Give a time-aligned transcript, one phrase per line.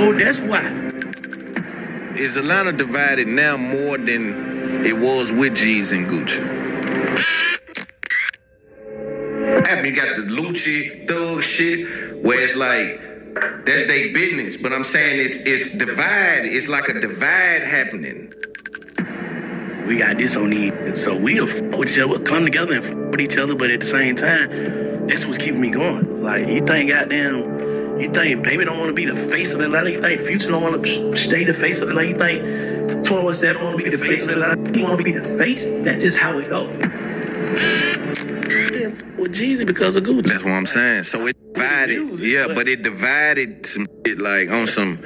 [0.00, 0.64] Oh, that's why.
[2.16, 6.60] Is Atlanta divided now more than it was with Jeezy and Gucci?
[9.84, 13.00] You got the Lucci thug shit, where it's like
[13.66, 14.56] that's their business.
[14.56, 16.44] But I'm saying it's it's divide.
[16.44, 18.32] It's like a divide happening.
[19.86, 22.84] We got this on the so we'll f- with each other, we'll come together and
[22.84, 26.22] f- with each other, but at the same time, that's what's keeping me going.
[26.22, 27.42] Like you think, goddamn,
[28.00, 29.90] you think baby don't want to be the face of Atlanta?
[29.90, 32.10] You think Future don't want to stay the face of Atlanta?
[32.10, 34.78] You think 21 said don't want to be the face of Atlanta?
[34.78, 35.64] You want to be the face?
[35.66, 36.68] That's just how it go.
[36.70, 36.86] Yeah,
[38.88, 40.24] f- With Jeezy because of Gucci.
[40.26, 41.04] That's what I'm saying.
[41.04, 42.02] So it divided.
[42.04, 44.98] Music, Yeah, but- but it divided some shit like on some.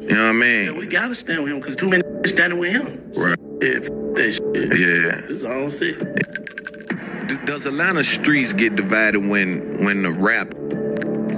[0.00, 2.72] You know what I Yeah, we gotta stand with him because too many standing with
[2.72, 3.12] him.
[3.14, 3.38] Right.
[3.60, 4.78] Yeah, f- that shit.
[4.78, 5.20] Yeah.
[5.28, 5.96] That's all I'm saying.
[7.26, 10.52] D- Does Atlanta streets get divided when when the rap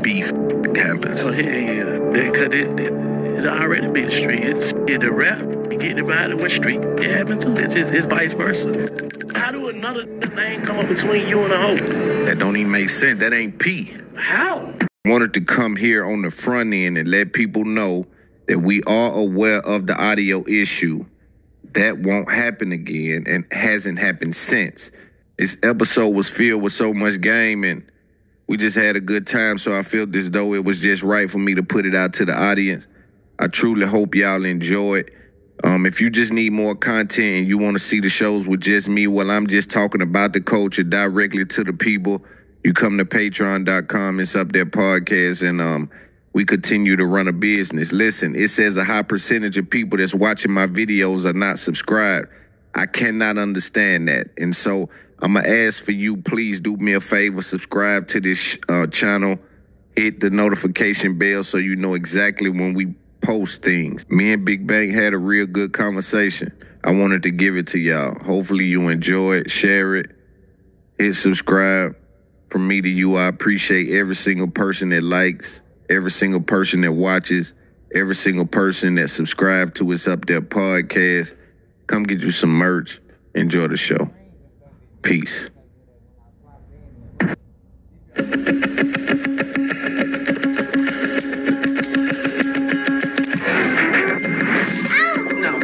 [0.05, 0.31] beef
[0.77, 1.25] happens?
[1.25, 1.85] Oh, yeah.
[1.85, 2.93] That, cause it, it,
[3.39, 4.45] it already been street.
[4.45, 6.81] It's yeah, the rap, you get divided with street.
[6.81, 7.57] It happened too.
[7.57, 8.69] It's, just, it's vice versa.
[9.35, 11.75] How do another name come up between you and a hoe?
[12.27, 13.21] That don't even make sense.
[13.21, 13.93] That ain't P.
[14.15, 14.73] How?
[15.07, 18.07] wanted to come here on the front end and let people know
[18.49, 21.05] that we are aware of the audio issue.
[21.73, 24.91] That won't happen again and hasn't happened since.
[25.37, 27.85] This episode was filled with so much game and
[28.47, 29.59] we just had a good time.
[29.59, 32.15] So I felt as though it was just right for me to put it out
[32.15, 32.87] to the audience.
[33.39, 35.11] I truly hope y'all enjoy it.
[35.63, 38.61] Um, if you just need more content and you want to see the shows with
[38.61, 42.25] just me while I'm just talking about the culture directly to the people,
[42.65, 45.91] you come to patreon.com, it's up there podcast, and um,
[46.33, 47.93] we continue to run a business.
[47.93, 52.29] Listen, it says a high percentage of people that's watching my videos are not subscribed.
[52.75, 54.31] I cannot understand that.
[54.37, 54.91] And so
[55.25, 58.89] I'm going to ask for you, please do me a favor, subscribe to this uh,
[58.89, 59.39] channel,
[59.97, 64.07] hit the notification bell so you know exactly when we post things.
[64.11, 66.53] Me and Big Bang had a real good conversation.
[66.85, 68.23] I wanted to give it to y'all.
[68.23, 70.11] Hopefully you enjoy it, share it,
[70.99, 71.97] hit subscribe.
[72.51, 76.93] From me to you, I appreciate every single person that likes, every single person that
[76.93, 77.55] watches,
[77.95, 81.35] every single person that subscribe to us up there podcast.
[81.87, 83.01] Come get you some merch.
[83.35, 84.11] Enjoy the show.
[85.05, 85.51] Peace.
[88.17, 88.25] No,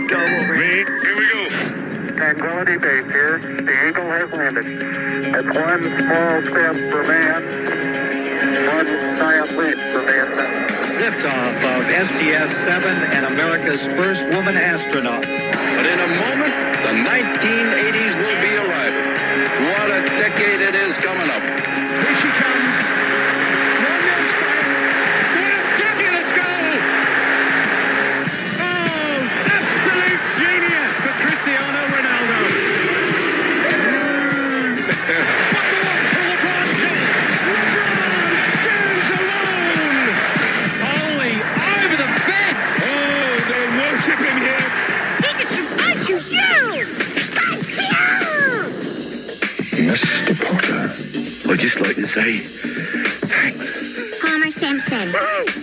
[0.06, 0.84] go over here.
[1.00, 1.40] Here we go.
[2.16, 3.38] Tranquility Base here.
[3.40, 4.66] The Eagle has landed.
[4.66, 7.42] It's one small step for man,
[8.76, 10.68] one giant leap for mankind.
[11.00, 15.22] Liftoff of STS-7 and America's first woman astronaut.
[15.22, 18.49] But in a moment, the 1980s will be
[51.50, 54.22] I'd just like to say thanks.
[54.22, 55.12] Homer Simpson.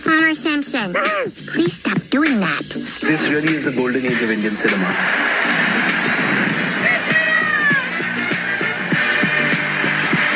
[0.03, 0.94] Homer Simpson.
[1.53, 2.59] Please stop doing that.
[3.03, 4.84] This really is a golden age of Indian cinema.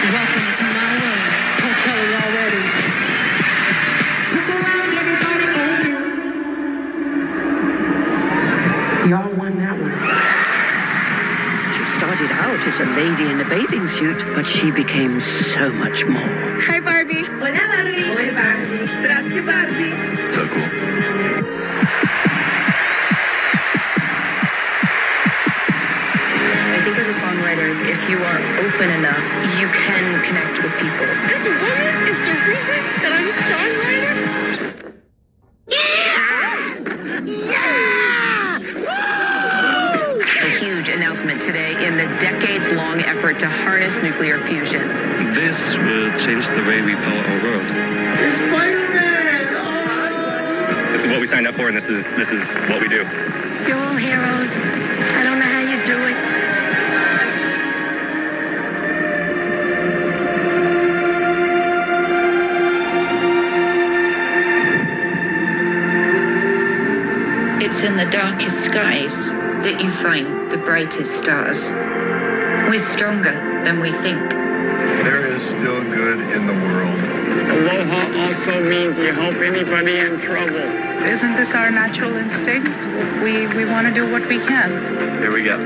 [0.07, 1.19] Welcome to my world.
[1.59, 2.63] I'll tell you already.
[9.09, 10.30] Y'all won that one
[12.10, 16.04] She started out as a lady in a bathing suit, but she became so much
[16.04, 16.20] more.
[16.66, 17.22] Hi, Barbie.
[17.24, 18.02] Hola, Barbie.
[18.02, 18.86] Hola, Barbie.
[19.00, 19.94] Здравствуйте, Barbie.
[20.32, 20.66] So cool.
[26.74, 29.24] I think as a songwriter, if you are open enough,
[29.60, 31.06] you can connect with people.
[31.30, 31.79] This woman
[42.71, 44.87] decades-long effort to harness nuclear fusion.
[45.33, 47.65] This will change the way we power our world.
[50.91, 53.03] This is what we signed up for, and this is this is what we do.
[53.67, 54.51] You're all heroes.
[55.15, 56.17] I don't know how you do it.
[67.63, 69.15] It's in the darkest skies
[69.63, 71.71] that you find the brightest stars.
[72.71, 73.33] We're stronger
[73.65, 74.29] than we think.
[75.03, 77.03] There is still good in the world.
[77.51, 80.55] Aloha also means you help anybody in trouble.
[81.03, 82.71] isn't this our natural instinct?
[83.21, 84.71] We we want to do what we can.
[85.19, 85.57] Here we go.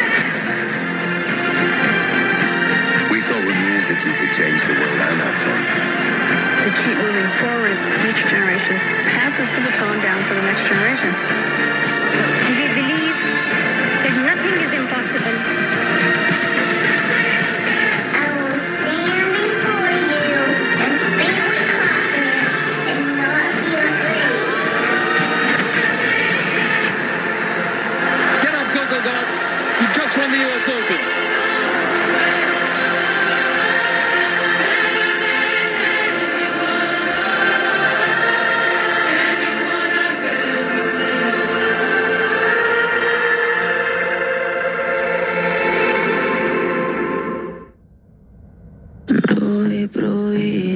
[3.11, 5.63] We thought with music you could change the world and have fun.
[6.65, 7.77] To keep moving forward,
[8.09, 8.77] each generation
[9.13, 11.44] passes the baton down to the next generation.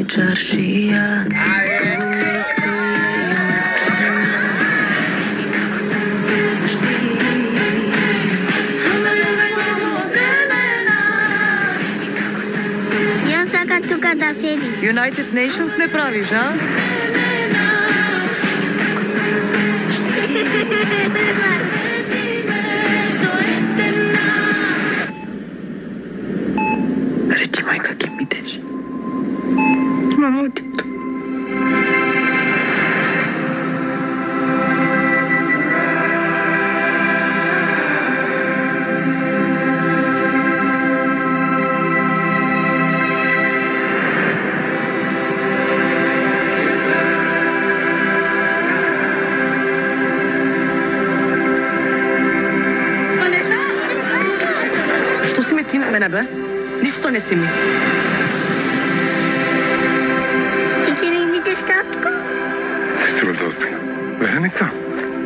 [0.08, 1.25] čaršija
[13.69, 14.32] kako kako da
[14.90, 16.52] United Nations ne praviš, a?
[18.78, 19.02] Kako
[27.38, 28.07] Reći majka
[30.19, 30.69] dramático.
[55.25, 56.26] Что сметина мене бе?
[56.82, 57.49] Нищо не си ми.
[60.85, 62.11] Ти ќе ми видиш татко?
[63.17, 63.81] Се бе да озбилам.
[64.21, 64.71] Вереница,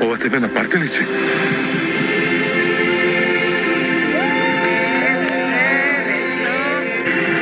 [0.01, 1.05] ова тебе на парти личи?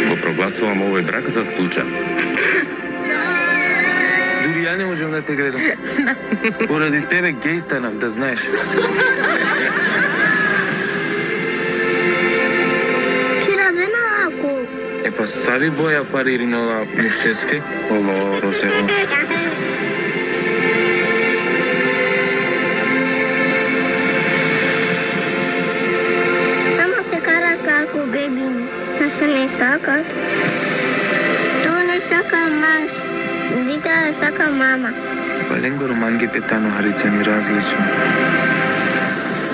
[0.09, 1.87] Го прогласувам овој брак за случај.
[4.44, 5.61] Дури ја не можам да те гледам.
[6.69, 8.41] Поради тебе геј станав, да знаеш.
[15.20, 17.58] Па сави боја пари ринова мушести,
[17.93, 18.12] оло
[18.43, 18.87] розево.
[26.76, 28.55] Само се кара како бебин,
[29.00, 30.14] но се не сакат.
[31.64, 32.93] то не сака мас,
[33.66, 34.94] дитаа да сака мама.
[35.49, 37.84] Паленгоро манги петано харичани различно.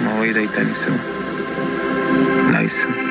[0.04, 1.02] Ма ојда и танисам.
[2.54, 2.94] Најсам.
[2.94, 3.06] Nice.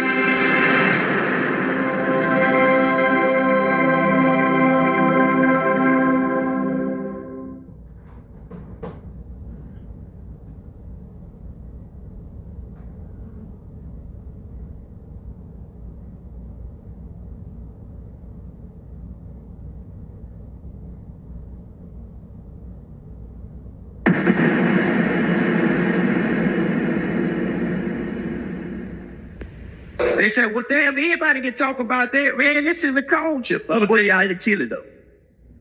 [30.16, 32.64] They said, well, damn, everybody can talk about that, man.
[32.64, 33.62] This is the culture.
[33.70, 34.84] I'm gonna tell you how to kill it, though.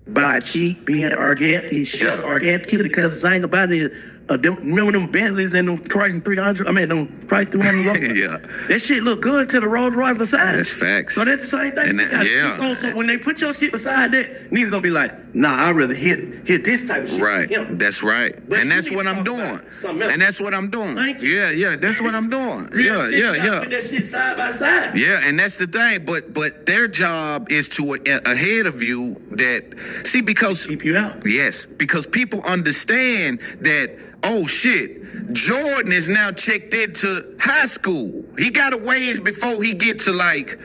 [0.06, 4.92] By cheap, being organic, shut organic because the thing about it is, uh, them, remember
[4.92, 6.66] them Bentleys and them Chrysler 300?
[6.66, 8.16] I mean, them Chrysler 300?
[8.16, 8.38] yeah.
[8.68, 10.56] That shit look good to the Rolls Royce beside.
[10.58, 11.14] That's facts.
[11.16, 11.96] So that's the same thing.
[11.98, 12.58] That- yeah.
[12.60, 12.76] on.
[12.76, 15.94] So when they put your shit beside that, niggas gonna be like, nah, I'd rather
[15.94, 17.20] hit hit this type of shit.
[17.20, 17.48] Right.
[17.78, 18.34] That's right.
[18.48, 19.60] But and that's what I'm doing.
[19.84, 20.96] And that's what I'm doing.
[20.96, 21.30] Thank you.
[21.34, 21.76] Yeah, yeah.
[21.76, 22.70] That's what I'm doing.
[22.84, 23.60] Yeah, yeah, yeah.
[23.60, 24.96] Put that shit side by side.
[24.98, 26.04] Yeah, and that's the thing.
[26.04, 30.96] But but their job is to a- ahead of you that see because keep you
[30.96, 31.26] out.
[31.26, 33.98] Yes, because people understand that.
[34.26, 38.24] Oh shit, Jordan is now checked into high school.
[38.38, 40.58] He got a ways before he get to like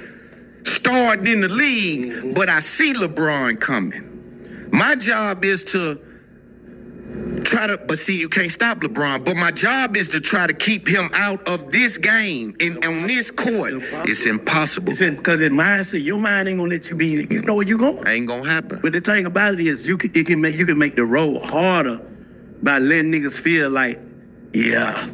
[0.63, 2.11] starting in the league.
[2.11, 2.33] Mm-hmm.
[2.33, 4.69] But I see LeBron coming.
[4.71, 5.99] My job is to
[7.43, 9.25] try to but see you can't stop LeBron.
[9.25, 13.07] But my job is to try to keep him out of this game and on
[13.07, 13.73] this court.
[14.07, 14.91] It's impossible.
[14.91, 17.27] It's because in mindset, your mind ain't gonna let you be.
[17.29, 18.07] You know where you going.
[18.07, 18.79] Ain't gonna happen.
[18.81, 21.05] But the thing about it is, you can it can make you can make the
[21.05, 21.99] road harder
[22.63, 23.99] by letting niggas feel like,
[24.53, 25.07] yeah,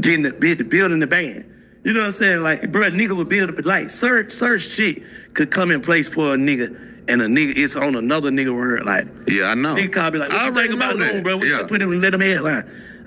[0.00, 1.48] getting the building the band.
[1.84, 2.42] You know what I'm saying?
[2.42, 5.02] Like, bro, nigga would build up like certain certain shit
[5.34, 6.68] could come in place for a nigga,
[7.08, 8.84] and a nigga is on another nigga word.
[8.84, 9.74] Like, Yeah, I know.
[9.74, 11.22] nigga call be like, what I you already think about doing, that.
[11.24, 11.36] bro?
[11.38, 11.58] We Yeah.
[11.58, 12.64] should put him, let him headline.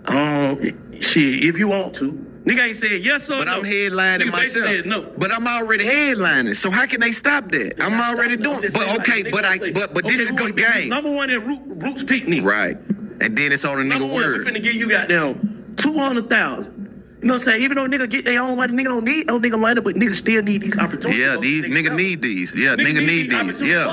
[0.07, 0.61] Um,
[1.01, 2.11] shit, if you want to,
[2.45, 3.53] nigga ain't saying yes or But no.
[3.59, 4.65] I'm headlining Nigga myself.
[4.67, 5.01] said no.
[5.17, 6.55] But I'm already headlining.
[6.57, 7.81] So how can they stop that?
[7.81, 8.59] I'm already doing.
[8.73, 10.89] But okay, but I but but this is good game.
[10.89, 12.43] Number one in Root, Roots Picnic.
[12.43, 12.75] Right.
[13.21, 14.45] And then it's on a nigga word.
[14.45, 16.85] finna give you goddamn two hundred thousand.
[17.21, 17.61] You know what I'm saying?
[17.63, 20.13] Even though nigga get their own money, nigga don't need no nigga money, but nigga
[20.13, 21.17] still need these opportunities.
[21.19, 22.53] Yeah, these niggas nigga need these.
[22.53, 23.61] Yeah, Nigga nigga need these.
[23.61, 23.85] Yeah.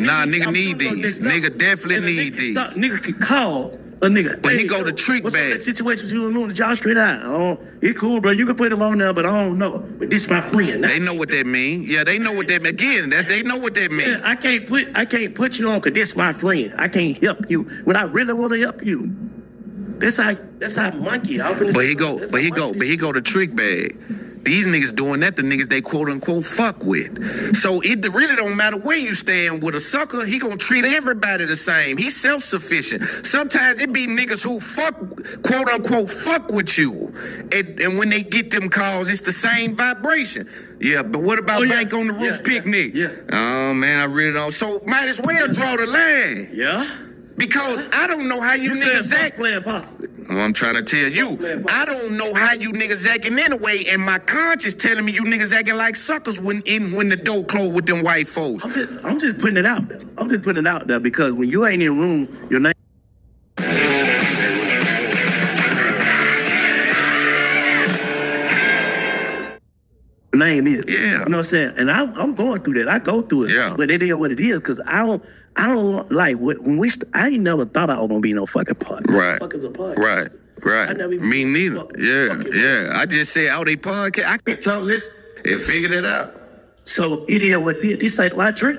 [0.00, 1.20] Nah, Nigga need nigga these.
[1.20, 2.78] Nigga definitely need nigga these.
[2.78, 4.40] Nigga can call a nigga.
[4.40, 5.52] But he go to trick what's up bag.
[5.52, 7.24] That situation with you and Moon, Josh straight out.
[7.24, 8.30] Oh, it cool, bro.
[8.30, 9.78] You can put him on there, but I don't know.
[9.78, 10.82] But this my friend.
[10.84, 11.84] They know what that mean.
[11.86, 12.74] Yeah, they know what that mean.
[12.74, 14.08] Again, that's they know what that mean.
[14.08, 16.74] Yeah, I can't put I can't put you on because this my friend.
[16.78, 19.14] I can't help you when I really want to help you.
[19.98, 21.38] That's how that's how monkey.
[21.38, 23.98] But he go, but he go, but he go to trick bag.
[24.42, 27.54] These niggas doing that, the niggas they quote unquote fuck with.
[27.56, 31.44] So it really don't matter where you stand with a sucker, he gonna treat everybody
[31.44, 31.96] the same.
[31.98, 33.02] He's self-sufficient.
[33.26, 34.96] Sometimes it be niggas who fuck,
[35.42, 37.12] quote unquote, fuck with you.
[37.52, 40.48] And, and when they get them calls, it's the same vibration.
[40.80, 41.74] Yeah, but what about Oh, yeah.
[41.82, 42.94] Bank on the Roof Yeah, picnic?
[42.94, 43.10] yeah.
[43.30, 44.50] Oh man, I really don't.
[44.52, 46.48] So might as well draw the line.
[46.54, 46.88] Yeah.
[47.40, 49.36] Because I don't know how you, You niggas act.
[49.36, 50.26] playing possum.
[50.28, 51.26] Well, I'm trying to tell you,
[51.70, 55.50] I don't know how you niggas acting anyway, and my conscience telling me you niggas
[55.50, 58.62] acting like suckers when in when the door closed with them white folks.
[58.62, 60.00] I'm just I'm just putting it out there.
[60.18, 62.74] I'm just putting it out there because when you ain't in room, your name.
[70.32, 70.84] Name is.
[70.86, 70.94] Yeah.
[70.94, 71.74] You know what I'm saying?
[71.76, 72.88] And I, I'm going through that.
[72.88, 73.50] I go through it.
[73.50, 73.74] Yeah.
[73.76, 75.22] But it is what it is because I don't,
[75.56, 76.88] I don't like when we.
[76.90, 79.04] St- I ain't never thought I was gonna be no fucking part.
[79.08, 79.38] Right.
[79.40, 79.98] Fuck is a part.
[79.98, 80.28] Right,
[80.62, 80.96] I right.
[80.96, 81.76] never even- Me neither.
[81.76, 82.54] fuck- Yeah, fuck it.
[82.54, 82.92] yeah.
[82.96, 84.26] I just said out they podcast.
[84.26, 85.06] I could So let's.
[85.44, 86.34] and figured it out.
[86.84, 87.98] So it is what it is.
[87.98, 88.78] This ain't my dream.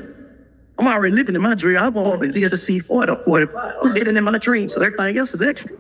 [0.80, 1.78] I'm already living in my dream.
[1.78, 3.74] I'm already live to see 40 or 45.
[3.84, 4.68] I'm living in my dream.
[4.70, 5.76] So everything else is extra.